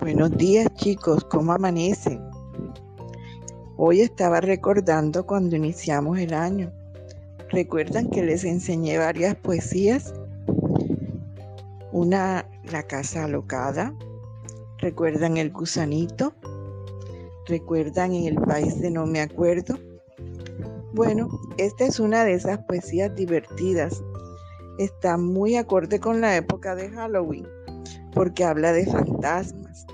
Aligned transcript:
Buenos 0.00 0.34
días 0.38 0.66
chicos, 0.76 1.22
¿cómo 1.24 1.52
amanecen? 1.52 2.22
Hoy 3.76 4.00
estaba 4.00 4.40
recordando 4.40 5.26
cuando 5.26 5.56
iniciamos 5.56 6.18
el 6.18 6.32
año. 6.32 6.72
¿Recuerdan 7.50 8.08
que 8.08 8.22
les 8.22 8.44
enseñé 8.44 8.96
varias 8.96 9.34
poesías? 9.34 10.14
Una, 11.92 12.46
La 12.72 12.82
casa 12.84 13.24
alocada. 13.24 13.94
¿Recuerdan 14.78 15.36
el 15.36 15.50
gusanito? 15.50 16.32
¿Recuerdan 17.46 18.14
el 18.14 18.36
país 18.36 18.80
de 18.80 18.90
no 18.90 19.04
me 19.04 19.20
acuerdo? 19.20 19.78
Bueno, 20.94 21.28
esta 21.58 21.84
es 21.84 22.00
una 22.00 22.24
de 22.24 22.32
esas 22.32 22.58
poesías 22.64 23.14
divertidas. 23.14 24.02
Está 24.78 25.18
muy 25.18 25.56
acorde 25.56 26.00
con 26.00 26.22
la 26.22 26.36
época 26.36 26.74
de 26.74 26.88
Halloween 26.88 27.59
porque 28.12 28.44
habla 28.44 28.72
de 28.72 28.86
fantasmas. 28.86 29.86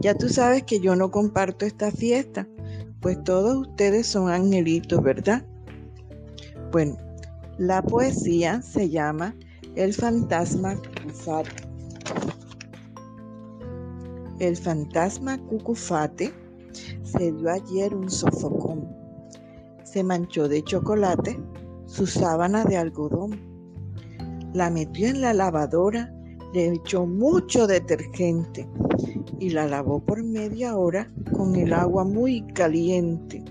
Ya 0.00 0.14
tú 0.14 0.28
sabes 0.28 0.62
que 0.62 0.80
yo 0.80 0.94
no 0.94 1.10
comparto 1.10 1.66
esta 1.66 1.90
fiesta, 1.90 2.46
pues 3.00 3.22
todos 3.24 3.68
ustedes 3.68 4.06
son 4.06 4.30
angelitos, 4.30 5.02
¿verdad? 5.02 5.44
Bueno, 6.70 6.96
la 7.58 7.82
poesía 7.82 8.62
se 8.62 8.90
llama 8.90 9.34
El 9.74 9.94
fantasma 9.94 10.76
cucufate. 10.76 11.50
El 14.38 14.56
fantasma 14.56 15.38
cucufate 15.38 16.32
se 17.02 17.32
dio 17.32 17.50
ayer 17.50 17.94
un 17.94 18.08
sofocón. 18.08 18.88
Se 19.82 20.04
manchó 20.04 20.48
de 20.48 20.62
chocolate 20.62 21.40
su 21.86 22.06
sábana 22.06 22.64
de 22.64 22.76
algodón. 22.76 23.40
La 24.52 24.70
metió 24.70 25.08
en 25.08 25.20
la 25.20 25.32
lavadora 25.32 26.12
le 26.52 26.72
echó 26.74 27.06
mucho 27.06 27.66
detergente 27.66 28.68
y 29.38 29.50
la 29.50 29.66
lavó 29.66 30.00
por 30.00 30.22
media 30.22 30.76
hora 30.76 31.10
con 31.36 31.54
el 31.56 31.72
agua 31.72 32.04
muy 32.04 32.46
caliente. 32.54 33.44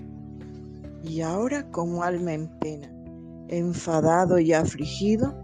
Y 1.02 1.20
ahora 1.20 1.70
como 1.70 2.02
alma 2.02 2.34
en 2.34 2.48
pena, 2.58 2.92
enfadado 3.48 4.38
y 4.38 4.52
afligido, 4.52 5.34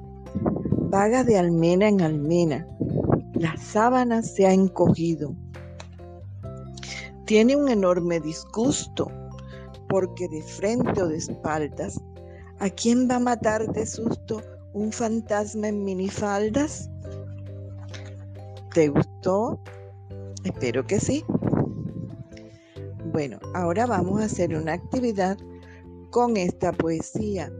vaga 0.90 1.24
de 1.24 1.38
almena 1.38 1.88
en 1.88 2.02
almena. 2.02 2.66
La 3.34 3.56
sábana 3.56 4.22
se 4.22 4.46
ha 4.46 4.52
encogido. 4.52 5.34
Tiene 7.24 7.56
un 7.56 7.68
enorme 7.68 8.20
disgusto 8.20 9.10
porque 9.88 10.28
de 10.28 10.42
frente 10.42 11.02
o 11.02 11.08
de 11.08 11.16
espaldas, 11.16 12.00
¿a 12.58 12.68
quién 12.68 13.08
va 13.08 13.16
a 13.16 13.20
matar 13.20 13.66
de 13.72 13.86
susto 13.86 14.42
un 14.72 14.90
fantasma 14.92 15.68
en 15.68 15.84
minifaldas? 15.84 16.90
¿Te 18.74 18.88
gustó? 18.88 19.60
Espero 20.42 20.84
que 20.84 20.98
sí. 20.98 21.24
Bueno, 23.12 23.38
ahora 23.54 23.86
vamos 23.86 24.20
a 24.20 24.24
hacer 24.24 24.52
una 24.56 24.72
actividad 24.72 25.38
con 26.10 26.36
esta 26.36 26.72
poesía. 26.72 27.52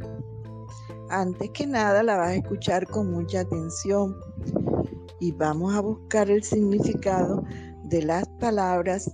Antes 1.11 1.51
que 1.51 1.69
nada 1.69 2.03
la 2.03 2.17
vas 2.17 2.31
a 2.31 2.35
escuchar 2.35 2.89
con 2.89 3.12
mucha 3.12 3.42
atención 3.42 4.17
y 5.20 5.31
vamos 5.31 5.73
a 5.77 5.83
buscar 5.83 6.29
el 6.29 6.42
significado 6.42 7.45
de 7.85 8.03
las 8.03 8.27
palabras 8.41 9.09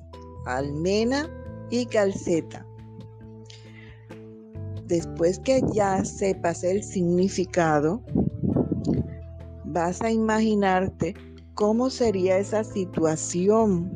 almena 0.47 1.28
y 1.69 1.84
calceta. 1.84 2.67
Después 4.87 5.39
que 5.39 5.61
ya 5.75 6.03
sepas 6.03 6.65
el 6.65 6.83
significado, 6.83 8.01
vas 9.67 10.01
a 10.01 10.11
imaginarte 10.11 11.15
¿Cómo 11.61 11.91
sería 11.91 12.39
esa 12.39 12.64
situación? 12.64 13.93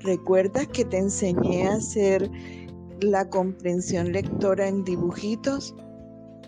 ¿Recuerdas 0.00 0.66
que 0.68 0.86
te 0.86 0.96
enseñé 0.96 1.68
a 1.68 1.74
hacer 1.74 2.30
la 3.02 3.28
comprensión 3.28 4.10
lectora 4.10 4.68
en 4.68 4.82
dibujitos? 4.82 5.74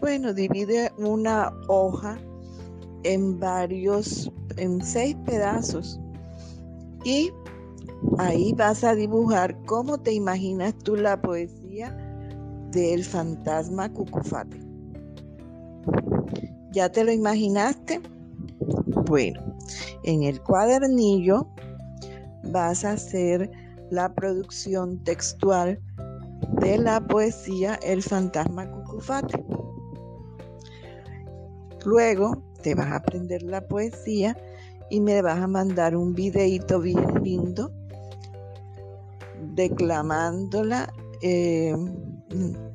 Bueno, 0.00 0.32
divide 0.32 0.90
una 0.96 1.52
hoja 1.68 2.18
en 3.02 3.38
varios, 3.38 4.32
en 4.56 4.82
seis 4.82 5.14
pedazos. 5.26 6.00
Y 7.04 7.30
ahí 8.16 8.54
vas 8.54 8.82
a 8.82 8.94
dibujar 8.94 9.54
cómo 9.66 9.98
te 9.98 10.14
imaginas 10.14 10.74
tú 10.78 10.96
la 10.96 11.20
poesía 11.20 11.90
del 12.70 13.04
fantasma 13.04 13.92
Cucufate. 13.92 14.58
¿Ya 16.72 16.90
te 16.90 17.04
lo 17.04 17.12
imaginaste? 17.12 18.00
Bueno, 19.04 19.53
en 20.04 20.22
el 20.22 20.40
cuadernillo 20.40 21.48
vas 22.44 22.84
a 22.84 22.92
hacer 22.92 23.50
la 23.90 24.14
producción 24.14 25.02
textual 25.04 25.80
de 26.60 26.78
la 26.78 27.00
poesía 27.00 27.78
El 27.82 28.02
fantasma 28.02 28.70
cucufate. 28.70 29.44
Luego 31.84 32.42
te 32.62 32.74
vas 32.74 32.86
a 32.88 32.96
aprender 32.96 33.42
la 33.42 33.66
poesía 33.66 34.36
y 34.90 35.00
me 35.00 35.20
vas 35.22 35.40
a 35.40 35.46
mandar 35.46 35.96
un 35.96 36.14
videito 36.14 36.80
bien 36.80 37.22
lindo 37.22 37.72
declamándola, 39.54 40.92
eh, 41.22 41.74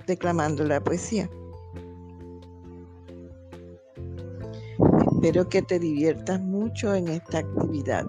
declamando 0.05 0.63
la 0.63 0.79
poesía. 0.79 1.29
Espero 5.21 5.49
que 5.49 5.61
te 5.61 5.79
diviertas 5.79 6.39
mucho 6.39 6.95
en 6.95 7.09
esta 7.09 7.39
actividad. 7.39 8.05